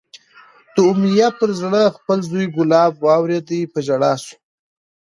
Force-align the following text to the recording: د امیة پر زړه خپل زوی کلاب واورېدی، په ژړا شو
د 0.73 0.75
امیة 0.89 1.27
پر 1.39 1.49
زړه 1.61 1.83
خپل 1.95 2.19
زوی 2.29 2.45
کلاب 2.55 2.91
واورېدی، 3.05 3.61
په 3.73 3.79
ژړا 3.85 4.13
شو 4.23 4.35